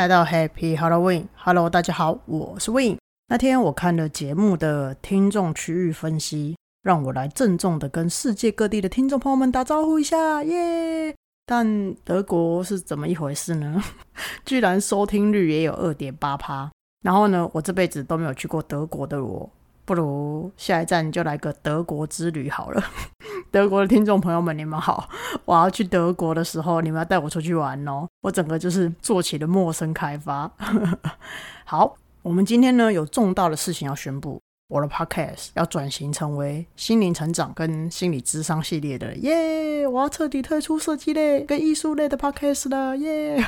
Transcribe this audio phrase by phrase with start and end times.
[0.00, 2.96] 来到 Happy Halloween，Hello，大家好，我是 Win。
[3.28, 11.14] 那天我看了节目的听众区域分析，让我来郑重的跟世界各地的听众朋友们打招呼一下，耶！
[11.44, 13.84] 但德国是怎么一回事呢？
[14.46, 16.70] 居然收听率也有二点八趴。
[17.04, 19.50] 然后呢，我这辈子都没有去过德国的我，
[19.84, 22.82] 不如下一站就来个德国之旅好了。
[23.50, 25.08] 德国的听众朋友们，你们好！
[25.44, 28.06] 我要去德国的时候，你们要带我出去玩哦。
[28.22, 30.50] 我整个就是做起了陌生开发。
[31.64, 39.86] 好，我们今天呢有重大的事情要宣布，我的 podcast 要转型成为心灵成长跟心理智商系列的耶！
[39.86, 43.44] 我要彻底退出设计类跟艺术类的 podcast 了耶！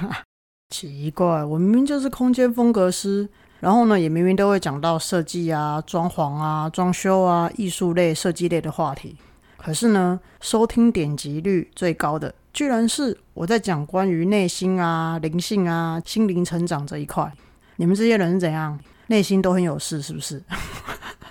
[0.70, 3.28] 奇怪，我明明就是空间风格师。
[3.60, 9.16] 然后呢，也明明都会讲到设计啊、装潢啊、装修啊、艺术类、设计类的话题。
[9.64, 17.32] 可是呢，收听点击率最高的，居然是我在讲关于内心啊、灵性啊、心灵成长这一块。
[17.76, 18.78] 你们这些人怎样？
[19.06, 20.42] 内心都很有事，是不是？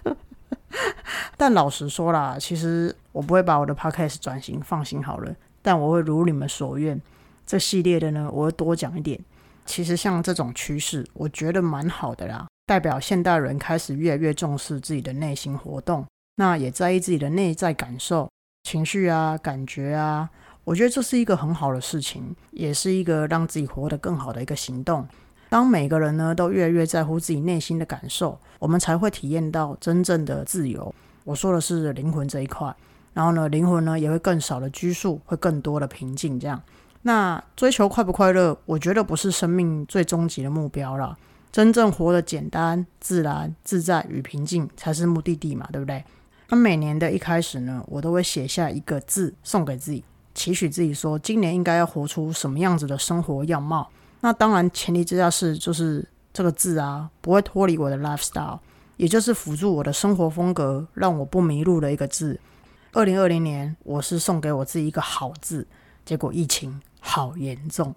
[1.36, 5.36] 但老实说啦，其实我不会把我的 podcast 转型，放心好了。
[5.62, 7.00] 但我会如你们所愿，
[7.46, 9.20] 这系列的呢，我会多讲一点。
[9.66, 16.06] 其实像这种趋势，我觉得蛮好的啦，代表现代人开始越来越重视自己的内心活动，
[16.42, 18.28] 那也在意自己的内在感受、
[18.64, 20.28] 情绪啊、感觉啊。
[20.64, 25.08] 我觉得这是一个很好的事情，也是一个让自己活得更好的一个行动。
[25.50, 30.92] 当每个人呢都越来越在乎自己内心的感受，我们才会体验到真正的自由。
[31.26, 32.76] 我说的是灵魂这一块，
[33.14, 36.60] 然后呢，灵魂呢也会更少的拘束，会更多的平静，这样。
[37.04, 41.16] 那追求快不快乐，我觉得不是生命最终极的目标了。
[41.52, 46.04] 真正活得简单、自然、自在与平静才是目的地嘛，对不对？
[46.52, 50.04] 那每年的一开始呢，我都会写下一个字送给自己，
[50.36, 53.90] 期许自己说，今年应该要活出什么样子的生活样貌。
[54.20, 58.60] 那当然前提之下是，就是这个字啊，不会脱离我的 lifestyle，
[58.98, 62.38] 也就是辅助我的生活风格，让我不迷路的一个字。
[62.92, 65.66] 二零二零年，我是送给我自己一个好字，
[66.04, 66.82] 结果疫情。
[67.04, 67.96] 好严重，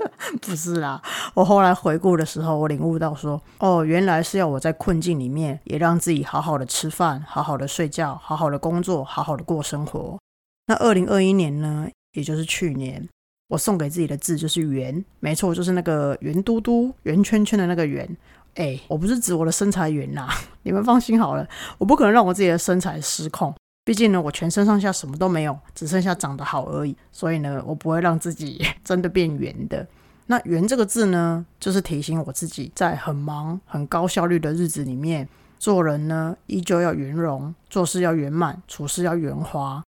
[0.40, 1.00] 不是啦。
[1.34, 10.18] 我后来回顾的时候，我领悟到说，哦，原来是要我在困境里面，也让自己好好的吃饭，好好的睡觉，好好的工作，好好的过生活。
[10.66, 13.08] 那二零二一年呢，也就是去年，
[13.48, 18.16] 我送给自己的字就是圆，没错，就是那个圆嘟嘟、圆圈圈的那个圆。
[18.54, 20.28] 哎，我不是指我的身材圆呐，
[20.62, 21.48] 你们放心好了，
[21.78, 23.54] 我不可能让我自己的身材失控。
[23.84, 26.96] 毕竟呢，我全身上下什么都没有，只剩下长得好而已。
[27.10, 29.86] 所以呢，我不会让自己 真的变圆的。
[30.26, 35.28] 那“圆”这个字呢，就是提醒我自己，在很忙、很高效率的日子里面，
[35.58, 39.82] 做人呢依旧要圆融，做事要圆满，处事要圆滑。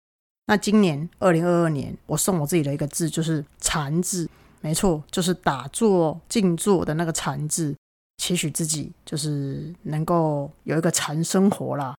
[0.47, 4.27] 那今年二零二二年，我送我自己的一个字就是“禅”字，
[4.61, 7.75] 没错，就是打坐、静坐的那个“禅”字，
[8.17, 11.93] 期许自己就是能够有一个禅生活啦。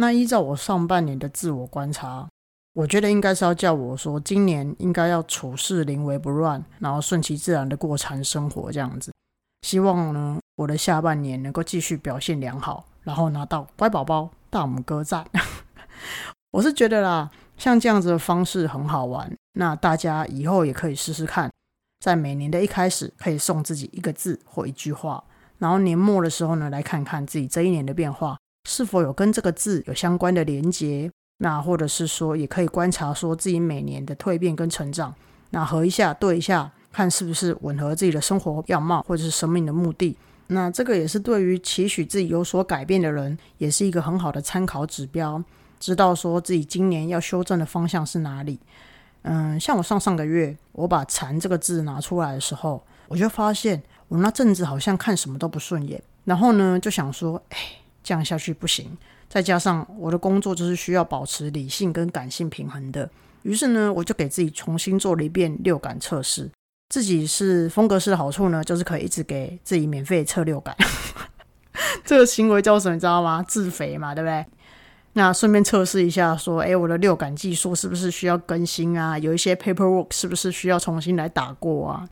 [0.00, 2.28] 那依照我上半年的自我观察，
[2.72, 9.12] 我觉得应该是要叫我说，今年应该要处事临危不乱，然后顺其自然的过禅生活这样子。
[9.62, 15.26] 希望呢，我的下半年能够继续表现良好，然后拿到乖宝宝大拇哥赞。
[16.52, 21.50] 我是觉得啦，像这样子的方式很好玩，那大家以后也可以试试看，
[21.98, 25.24] 在每年的一开始可以送自己一个字或一句话，
[25.58, 28.38] 然后年末的时候呢，来看看自己这一年的变化。
[28.68, 31.10] 是否有跟这个字有相关的连结？
[31.38, 35.14] 那或者是说，也可以观察说自己每年的蜕变跟成长，
[35.50, 40.14] 那合一下对一下，看是不是吻合自己的生活样貌或者是生命的目的。
[40.48, 45.42] 那这个也是对于期许自己有所改变的人，也是一个很好的参考指标，
[45.80, 48.60] 知道说自己今年要修正的方向是哪里。
[49.22, 57.56] 嗯，像我上上个月我把“禅”这个字拿出来的时候，我就发现我那阵子好像看什么都不顺眼，然后呢就想说，哎。
[58.08, 58.96] 这样下去不行，
[59.28, 63.10] 再加上我的工作就是需要保持理性跟感性平衡的，
[63.42, 66.50] 于是呢，我就给自己重新做了一遍六感测试。
[66.88, 70.74] 自己是风格师的好处呢，就是可以一直给自己免费测六感。
[72.02, 72.94] 这个行为叫什么？
[72.94, 73.44] 你知道吗？
[73.46, 74.46] 自肥嘛，对不对？
[75.12, 79.18] 那顺便测试一下，说，哎，我的六感技术是不是需要更新啊？
[79.18, 82.08] 有一些 paperwork 是不是需要重新来打过啊？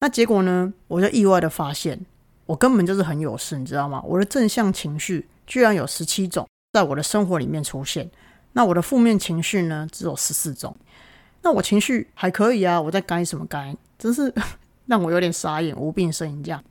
[0.00, 2.00] 那结果呢，我就意外的发现，
[2.46, 4.02] 我根本就是很有事，你知道吗？
[4.04, 5.28] 我的正向情绪。
[5.46, 8.10] 居然有十七种在我的生活里面出现，
[8.54, 9.86] 那我的负面情绪呢？
[9.92, 10.74] 只有十四种。
[11.42, 13.76] 那我情绪还可以啊，我在该什么该？
[13.98, 14.32] 真是
[14.86, 16.64] 让我有点傻眼，无病呻吟这样。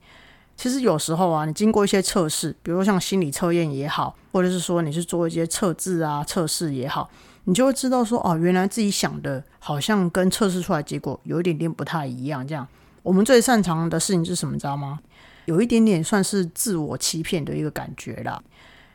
[0.56, 7.08] 其实有时候啊，你经过一些测试，比如说像心理测验也好，或者是说你是做一些测字啊测试也好，
[7.44, 12.44] 你就会知道说，哦，原来自己想的好像跟测试出来结果有一点点不太一样。
[12.44, 12.66] 这样，
[13.04, 14.56] 我们最擅长的事情是什么？
[14.58, 14.98] 知道吗？
[15.44, 18.42] 有一点点算是自我欺骗的一个感觉啦。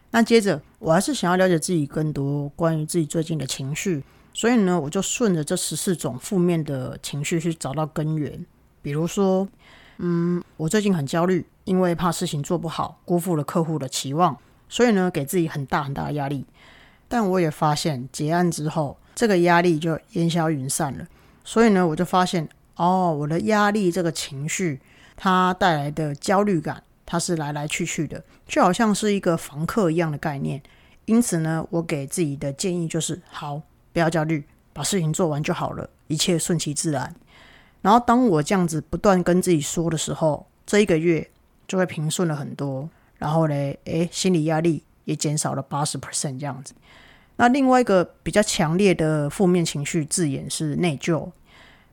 [0.10, 4.04] 那接着，我还是想要了解自己更多关于自己最近的情绪，
[4.34, 8.44] 所以呢，我就顺着这十四种负面的情绪去找到根源。
[8.82, 9.48] 比如说，
[9.98, 14.36] 嗯，我最近很焦虑，因为怕事情做不好，辜负了客户的期望，
[14.68, 16.44] 所以呢，给自己很大很大的压力。
[17.08, 21.06] 但我也发现，结案之后，这个压力就烟消云散了。
[21.44, 24.80] 所以呢，我就发现，哦，我的压力这个情绪，
[25.18, 26.82] 它带来的焦虑感。
[27.12, 30.62] 它是来来去去的，就好像是一个房客一样的概念。
[31.06, 33.60] 因此呢，我给自己的建议就是：好，
[33.92, 37.16] 不要焦虑，把事情做完就好了，一切顺其自然。
[37.82, 41.28] 然后，当我这样子不断跟自己说的时候，这一个月
[41.68, 42.88] 就会平顺了很多。
[43.18, 43.56] 然后呢，
[43.86, 46.76] 诶，心理压力也减少了八十 percent 这样子。
[47.38, 51.28] 那另外一个比较强烈的负面情绪字眼是内疚。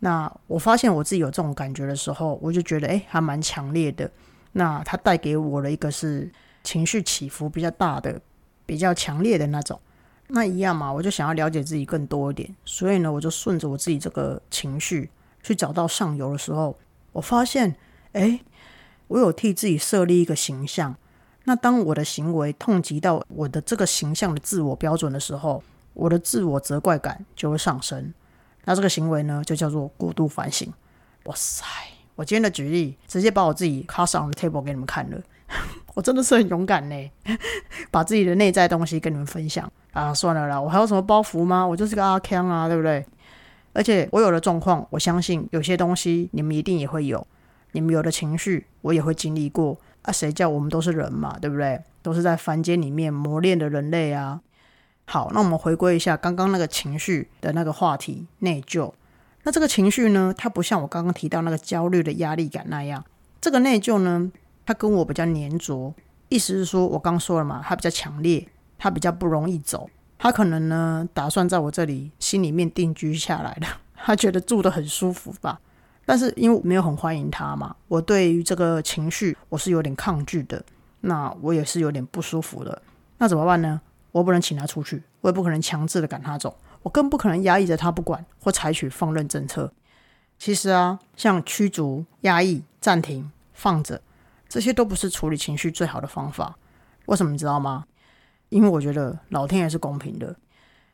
[0.07, 4.09] 那我发现我自己有这种感觉的时候，我就觉得诶，还蛮强烈的。
[4.53, 6.31] 那它带给我的一个是
[6.63, 8.21] 情绪起伏比较大的、
[8.65, 9.81] 比较强烈的那种。
[10.29, 15.11] 那一样嘛，我就想要了解自己更多一点，所以呢，我就顺着我自己这个情绪
[15.43, 16.79] 去找到上游的时候，
[17.11, 17.75] 我发现，
[18.13, 18.39] 哎，
[19.09, 20.95] 我有替自己设立一个形象。
[21.47, 25.65] 那当我的行为痛击到我的这个形象的自我标准的时候，
[25.95, 28.15] 我的自我责怪感就会上升。
[28.67, 30.71] 那这个行为呢，就叫做过度反省。
[31.25, 31.65] 哇塞！
[32.17, 35.19] 我今天的举例，直接把我自己 cast on the table 给你们看了，
[35.95, 37.11] 我真的是很勇敢呢，
[37.91, 40.13] 把自己的内在东西跟你们分享啊！
[40.13, 41.67] 算了啦，我还有什么包袱吗？
[41.67, 43.05] 我就是个阿康啊，对不对？
[43.73, 47.27] 而且我有的状况，我相信有些东西你们一定也会有，
[47.73, 50.11] 你们有的情绪我也会经历过啊！
[50.11, 51.81] 谁叫我们都是人嘛，对不对？
[52.03, 54.41] 都是在凡间里面磨练的人类啊！
[55.09, 58.93] 好，那我们回归一下刚刚那个情绪的那个话题，内疚。
[59.45, 60.35] 那这个情绪呢？
[60.37, 63.05] 它不像我刚刚提到那个焦虑的压力感那样，
[63.41, 64.31] 这个内疚呢，
[64.67, 65.95] 它跟我比较粘着。
[66.29, 68.45] 意思是说，我刚说了嘛，它比较强烈，
[68.77, 69.89] 它比较不容易走。
[70.19, 75.61] 它可能呢，打算在我这里心里面定居下来的，他觉得住的很舒服吧。
[76.05, 80.65] 但是因为没有很欢迎他嘛，我对于这个情绪我是有点抗拒的。
[81.03, 82.83] 那我也是有点不舒服的。
[83.19, 83.81] 那怎么办呢？
[84.17, 86.57] 我不能请他出去，我也不可能强制的赶他走。
[86.83, 89.71] 我更不可能压抑着他不管，或采取放任政策。
[90.39, 94.01] 其实啊，像驱逐、压抑、暂停、放着，
[94.49, 96.57] 这些都不是处理情绪最好的方法。
[97.05, 97.85] 为什么你知道吗？
[98.49, 100.35] 因为我觉得老天爷是公平的。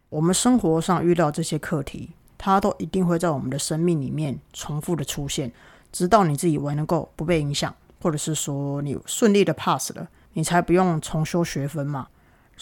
[0.08, 5.52] 我们生活上遇到这些课题，它都一定会在我们的生命里面重复的出现，
[5.92, 12.08] 直到你自己为能够不被影响，或者是说你顺利的 pass 了，你才不用重修学分嘛。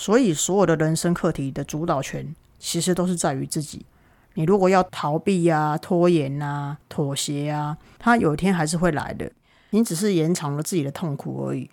[0.00, 2.34] 所以，所有的人生课题的主导权。
[2.58, 3.84] 其实都是在于自己。
[4.34, 9.30] 你如果要逃避呀、拖延呐、妥协啊，它有一天还是会来的。
[9.70, 11.70] 你只是延长了自己的痛苦而已。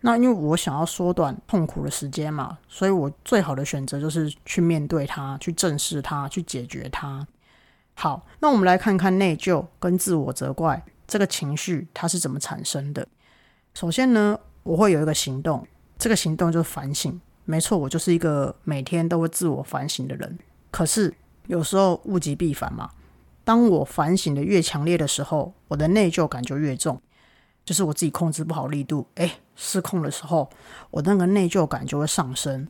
[0.00, 7.26] 那因为我想要缩短痛苦的时间嘛，所以我最好的选择就是去面对它、去正视它、去解决它。
[7.94, 13.06] 好，那我们来看看内疚跟自我责怪这个情绪它是怎么产生的。
[13.74, 15.66] 首先呢，我会有一个行动，
[15.98, 17.20] 这个行动就是反省。
[17.50, 20.38] 没错，我就是一个每天都会自我反省的人。
[20.70, 21.12] 可是
[21.48, 22.88] 有时候物极必反嘛。
[23.42, 27.02] 当我反省的越强烈的时候，我的内疚感就越重，
[27.64, 30.48] 就是我自己控制不好力度，哎，失控的时候，
[30.92, 32.68] 我那个内疚感就会上升。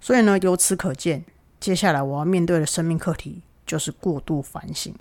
[0.00, 1.22] 所以呢，由此可见，
[1.60, 4.94] 接下来我要面对的生命课题就是过度反省。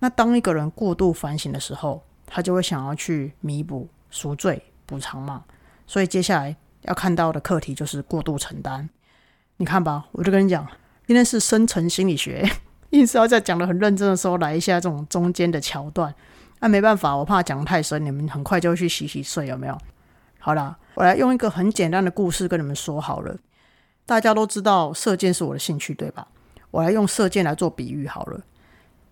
[0.00, 5.44] 那当一个人过度反省的时候，他就会想要去弥补、赎罪、补偿嘛。
[5.86, 6.56] 所以接下来。
[6.82, 8.88] 要看到的课题就是过度承担。
[9.56, 10.66] 你看吧，我就跟你讲，
[11.06, 12.48] 今天是深层心理学，
[12.90, 16.14] 硬是要在讲的很认真的时候来一下这种中间的桥段。
[16.60, 19.78] 那没办法，我怕讲太深，你们很快就会去洗洗睡，有没有？
[20.38, 23.36] 好啦，我来用一个很简单的故事跟你们说好了。
[24.06, 26.26] 大家都知道射箭是我的兴趣，对吧？
[26.70, 28.40] 我来用射箭来做比喻好了。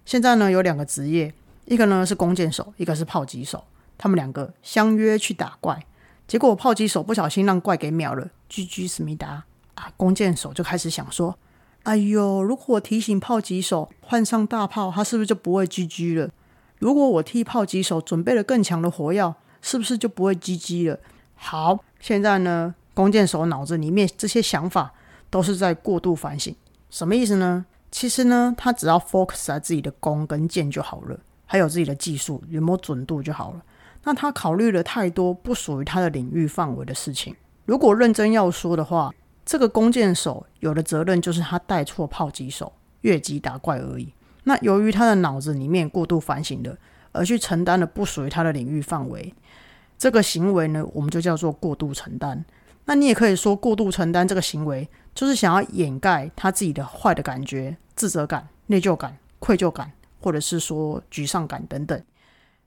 [0.04, 1.32] 现在呢，有两个职业，
[1.66, 3.64] 一个呢是弓箭手，一个是炮击手，
[3.98, 5.84] 他们两个相约去打怪。
[6.28, 9.44] 结果炮击手不小心让怪给秒了，GG 思密达
[9.74, 9.90] 啊！
[9.96, 11.38] 弓箭手就开始想说
[11.84, 16.30] ：“哎呦，如果我提醒炮击手换上大炮，他是不是就不会 GG 了？
[16.78, 21.00] 如果我替炮击手准备了更强的火药，是不是就不会 GG 了？”
[21.34, 24.92] 好，现在呢，弓箭手脑子里面这些想法
[25.30, 26.54] 都是在过度反省，
[26.90, 27.64] 什么意思呢？
[27.90, 33.62] 其实呢，他只要 focus 在自己的弓跟箭就好了，还有自己的技术有没有准度就好了。
[34.08, 37.36] 那他考虑了太多不属于他的领域范围的事情。
[37.66, 39.12] 如果认真要说的话，
[39.44, 42.72] 这个弓箭手有的责任就是他带错炮击手，
[43.02, 44.14] 越级打怪而已。
[44.44, 46.74] 那由于他的脑子里面过度反省了，
[47.12, 49.34] 而去承担了不属于他的领域范围。
[49.98, 52.42] 这个行为呢，我们就叫做过度承担。
[52.86, 62.02] 那你也可以说，过度承担这个行为，就是想要掩盖他自己的坏的感觉、自责感、内疚感、愧疚感，或者是说沮丧感等等。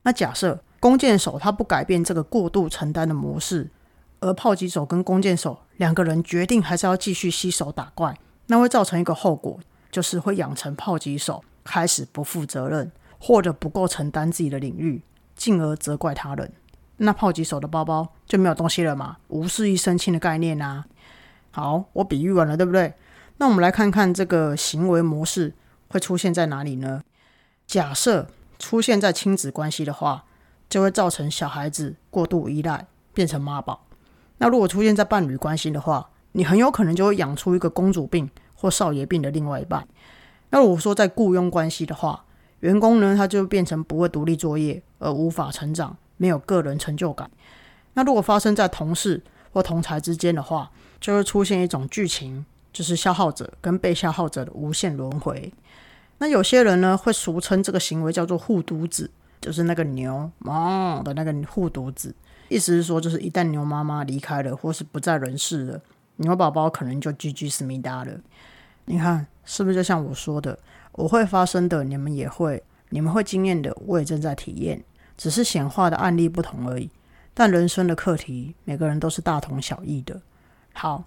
[0.04, 3.70] 那假设弓箭手他不改变这个过度承担的模式，
[4.18, 9.60] 而炮击手跟弓箭手两个人决定还是要继续携手打怪，那会造成一个后果，
[9.92, 15.00] 就是会养成炮击手开始不负责任，或者不够承担自己的领域，
[15.36, 16.52] 进而责怪他人。
[16.96, 19.18] 那炮击手的包包就没有东西了嘛？
[19.28, 20.84] 无事一身轻的概念啊。
[21.52, 22.92] 好，我比喻完了，对不对？
[23.36, 25.54] 那我们来看看这个行为模式
[25.86, 27.02] 会出现在哪里呢？
[27.68, 28.26] 假设
[28.58, 30.24] 出现在亲子关系的话，
[30.72, 33.84] 就会造成小孩子过度依赖，变成妈宝。
[34.38, 39.86] 那如果出现在伴侣关系的话，你很有可能就会养出一个公主病或少爷病的另外一半。
[40.48, 42.24] 那如果说在雇佣关系的话，
[42.60, 45.94] 员工呢他就变成不会独立作业而无法成长。
[46.16, 47.30] 没有个人成就感。
[47.92, 49.20] 那如果发生在同事
[49.52, 55.52] 或同才之间的话，就会出现一种剧情，就是消耗者跟被消耗者的无限轮回。
[56.18, 59.10] 那有些人呢，会俗称这个行为叫做护犊子，
[59.42, 62.14] 就是那个牛妈的那个护犊子。
[62.48, 65.80] 意思是说，就是一旦牛妈妈离开了或是不在人世了，
[66.16, 68.12] 牛宝宝可能就 GG 思密达了。
[68.84, 70.58] 你看是不是就像我说的，
[70.92, 74.82] 我会发生的，你们也会，你们会经验的，我也正在体验。
[75.16, 76.90] 只是显化的案例不同而已，
[77.34, 80.20] 但人生的课题每个人都是大同小异的。
[80.72, 81.04] 好，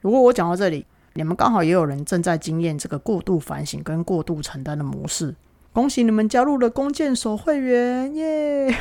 [0.00, 5.34] 如果我讲到这里，你们刚好也有人正在经验这个过度反省跟过度承担的模式，
[5.78, 8.76] 恭喜你们加入了弓箭手会员耶！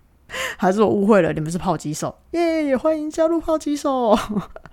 [0.56, 2.64] 还是我误会了，你们是炮击手耶？
[2.64, 4.18] 也欢迎加入炮击手。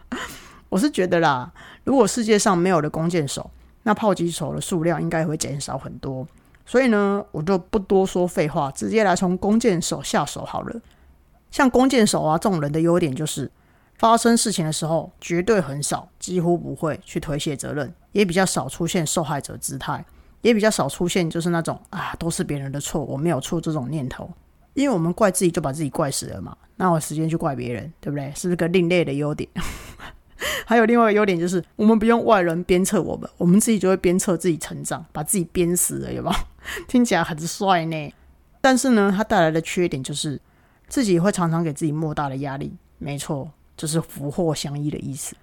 [0.71, 1.51] 我是觉得啦，
[1.83, 3.51] 如果世界上没有了弓箭手，
[3.83, 6.25] 那炮击手的数量应该会减少很多。
[6.65, 10.79] 所以呢，我就不多说废话，直接来从弓箭手下手好了。
[11.51, 13.51] 像弓箭手啊这种人的优点就是，
[13.97, 20.05] 发生事情的时候绝对很少，几乎不会去推卸责任，也比较少出现受害者姿态，
[20.45, 24.29] 也比较少出现就是那种啊都是别人的错，我没有错这种念头。
[24.75, 28.31] 因为我们怪自己就把自己怪死了嘛，那我时间去怪别人，对不对？
[28.35, 29.49] 是不是个另类的优点？
[30.67, 36.35] 还有另外一个优点就是，我们不用外人鞭策我们，我们自己就会鞭策自己成长，把自己鞭死了，有没有？
[36.87, 38.13] 听起来很帅呢。
[38.61, 40.39] 但是呢，它带来的缺点就是，
[40.87, 42.75] 自己会常常给自己莫大的压力。
[42.99, 45.35] 没错，就是福祸相依的意思。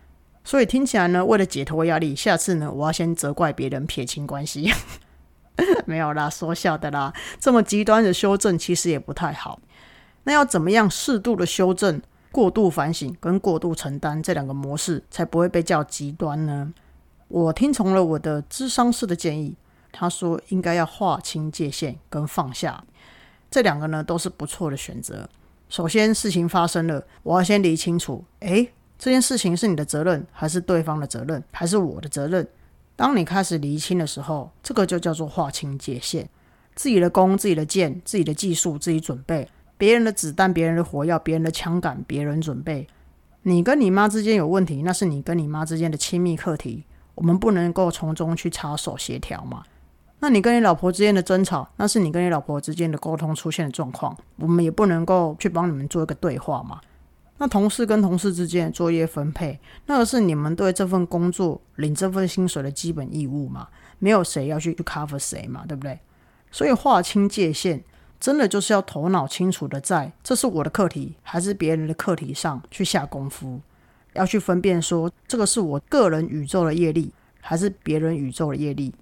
[0.44, 4.72] 所以听起来呢，为了解脱压力，下次呢，我要先责怪别人撇清关系。
[5.86, 7.12] 没有啦，说笑的啦。
[7.38, 9.60] 这么极端的修正其实也不太好。
[10.24, 12.00] 那要怎么样适度的修正？
[12.30, 16.72] 过度反省跟过度承担这两个模式才不会被叫极端呢？
[17.28, 19.54] 我听从了我的智商师的建议，
[19.92, 22.82] 他说应该要划清界限跟放下，
[23.50, 25.28] 这两个呢都是不错的选择。
[25.68, 28.72] 首先，事情发生了，我要先理清楚，诶，
[29.02, 32.46] 这件事情是你的责任，还是对方的责任，还是我的责任？
[32.94, 36.28] 当你开始厘清的时候，这个就叫做划清界限，
[36.76, 39.48] 自己的弓、自己的箭、自己的技术，自己准备。
[39.76, 42.86] 别人的子弹，别人的火药，别人的枪杆，别人准备。
[43.42, 46.84] 你跟你妈之间有问题，那是你跟你妈之间的亲密课题，
[47.16, 49.64] 我们不能够从中去插手协调嘛？
[50.20, 56.80] 那你跟你老婆之间的争吵，那是你跟你老婆之间的沟通出现的状况，我们也不能够去帮你们做一个对话嘛？
[57.42, 63.66] 那同事跟同事之间作业分配，那个是你们对这份工作领这份薪水的基本义务嘛？
[63.98, 65.64] 没有谁要去 cover 谁嘛？
[65.66, 65.98] 对不对？
[66.52, 67.82] 所以划清界限。
[68.20, 73.60] 真的就是要头脑清楚的，在这是我的课题还是别人的课题上去下功夫，
[74.12, 78.94] 要去分辨说这个是我个人宇宙的业力还是别人宇宙的业力，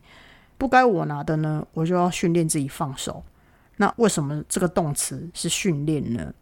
[0.57, 3.23] 不该我拿的呢，我就要训练自己放手。
[3.77, 6.33] 那为什么这个动词是训练呢？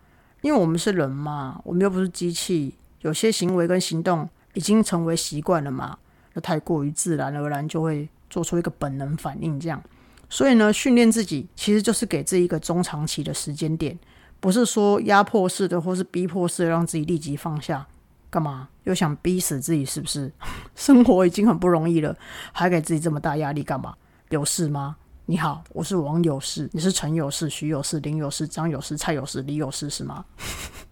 [0.40, 5.98] 因为我们是人嘛，我们又不是机器，有些行为跟行动已经成为习惯了嘛，
[6.34, 9.82] 那太过于自然而然就会做出一个本能反应，这样。
[10.28, 13.98] 所以呢，训练自己其实就是给自己一个中长期的时间点，
[14.40, 17.86] 不是说压迫式的或是逼迫式的让自己立即放下。
[18.30, 19.86] 干嘛又想逼死自己？
[19.86, 20.30] 是不是？
[20.76, 22.14] 生活已经很不容易了，
[22.52, 23.94] 还给自己这么大压力干嘛？
[24.28, 24.96] 有事吗？
[25.30, 30.24] 你好，我是王有事，你是陈有事、徐有事、林有事、张有事、蔡有事、李有事是吗？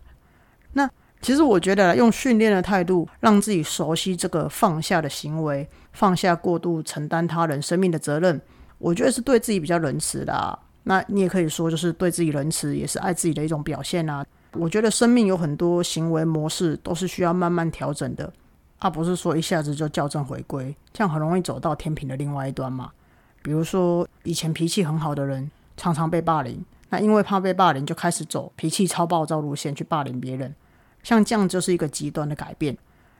[0.74, 0.86] 那
[1.22, 8.38] 其实我觉得用训练的态度，让自己熟悉这个放下的行为，放下过度承担他人生命的责任。
[8.76, 14.22] 我觉得是对自己比较仁慈的，那你也可以说，就是对自己仁慈，也是爱自己的一种表现啊。
[14.52, 18.30] 我觉得生命有很多行为模式都是需要慢慢调整的，
[18.80, 22.92] 而不是说一下子就校正回归，这样很容易走到天平的另外一端嘛。
[23.46, 30.52] 比如说，以前脾气很好的人，常常被霸凌，那因为怕被霸凌，就开始走脾气超暴躁路线去霸凌别人。
[31.04, 32.76] 像这样就是一个极端的改变。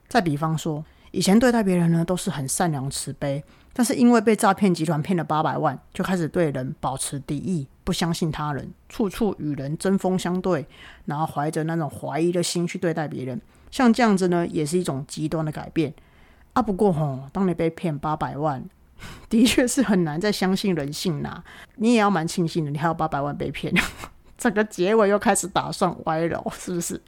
[0.09, 10.67] 再比方说，以前对待别人呢都是很善良慈悲，但是因为被诈骗集团骗了八百万，就开始对人保持敌意，不相信他人，处处与人针锋相对，
[11.05, 13.41] 然后怀着那种怀疑的心去对待别人。
[13.71, 15.95] 像这样子呢，也是一种极端的改变
[16.53, 16.61] 啊。
[16.61, 18.69] 不过吼，当你被骗八百万，
[19.29, 21.43] 的确是很难再相信人性啦。
[21.77, 23.73] 你也要蛮庆幸的，你还有八百万被骗。
[24.37, 27.01] 整个结尾又开始打算歪了，是不是？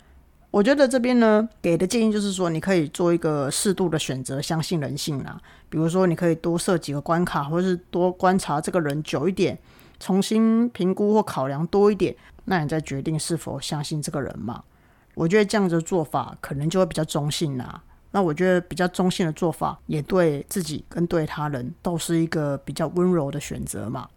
[0.50, 5.38] 我觉得这边呢给的建议就是说，你可以做一个适度的选择，相信人性啊。
[5.68, 9.58] 比如说，你可以多设几个关卡，或者是多观察这个人久一点，
[10.00, 12.16] 重新评估或考量多一点，
[12.46, 14.64] 那你再决定是否相信这个人嘛。
[15.14, 17.82] 我觉得这样的做法可能就会比较中性啦。
[18.10, 24.08] 那我觉得比较中性的做法，也对自己跟对他人都是一个比较温柔的选择嘛。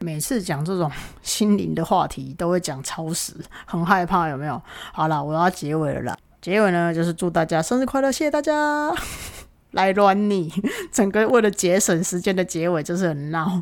[0.00, 0.90] 每次讲这种
[1.22, 3.34] 心灵的话题，都会讲超时，
[3.66, 4.60] 很害怕有没有？
[4.92, 6.16] 好了，我要结尾了啦。
[6.40, 8.94] 结尾呢，就是祝大家生日快乐，谢谢大家。
[9.72, 10.52] 来乱你，
[10.92, 13.60] 整个为了节省时间的结尾就是很闹。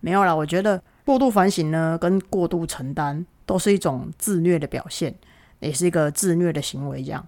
[0.00, 5.14] 没有啦，我觉得过度反省呢，跟过度承担都是一种自虐的表现，
[5.60, 7.02] 也是一个自虐的行为。
[7.02, 7.24] 这样，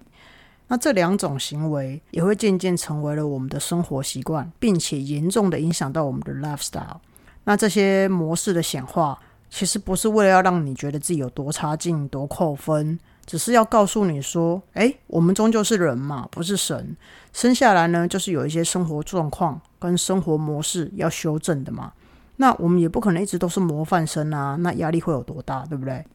[0.71, 6.95] 那这两种行为也会渐渐成为了我们的生活习惯，并且严重的影响到我们的 lifestyle。
[7.43, 16.95] 那这些模式的显化，其实不是为了要让你觉得自己有多差劲、多扣分，只是要告诉你说：哎，我们终究是人嘛，不是神。
[17.33, 21.91] 生下来呢，就是有一些生活状况跟生活模式要修正的嘛。
[22.37, 26.05] 那我们也不可能一直都是模范生啊，那压力会有多大，对不对？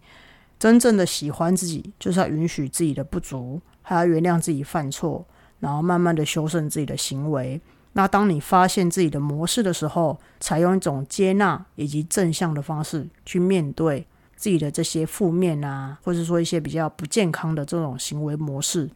[0.59, 5.25] 真正的喜欢自己，就是要允许自己的不足，还要原谅自己犯错，
[5.61, 7.61] 然后慢慢的修正自己的行为。
[7.93, 18.91] 那当你发现自己的模式的时候，采用一种接纳以及正向的方式去面对自己的这些负面啊，或者说一些比较不健康的这种行为模式。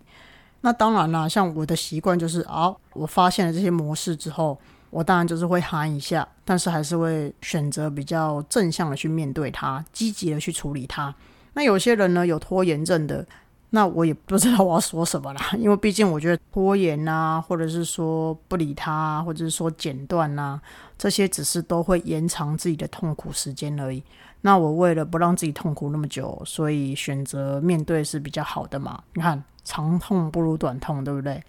[0.63, 4.59] 那当然啦，像我的习惯就是，啊，我发现了这些模式之后，
[4.91, 11.15] 我当然就是会喊一下，但是还是会选择比较正向的去面对它，积极的去处理它。
[11.53, 13.25] 那有些人呢，有拖延症的。
[13.71, 20.61] 那我也不知道我要说什么啦， 因为毕竟我觉得拖延啊，或者是说不理他，或者是说剪断啊，
[20.99, 24.03] 这些只是都会延长自己的痛苦时间而已。
[24.41, 29.03] 那我为了不让自己痛苦那么久，所以选择面对是比较好的嘛。
[29.15, 31.43] 你看，长痛不如短痛，对不对？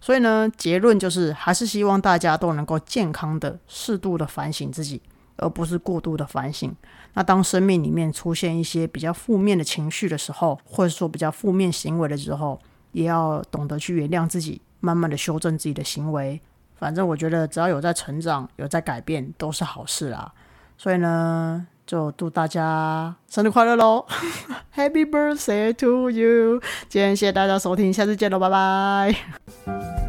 [0.00, 5.00] 所以呢，结论就是还是希望大家都能够健康的、适度的反省自己。
[5.36, 6.74] 而不是过度的反省。
[7.14, 12.60] 那当生命里面出现一些比较负面的情绪的时候，或者说比较负面行为的时候，
[12.92, 16.40] 也要懂得去原谅自己，慢慢的修正自己的行为。
[16.74, 20.30] 反正我觉得只要有在成长，有在改变，都是好事啦。
[20.76, 24.04] 所以呢，就祝大家生日快乐喽！
[24.76, 26.60] Happy birthday to you！
[26.90, 30.05] 今天谢谢大家收听，下次见喽，拜拜。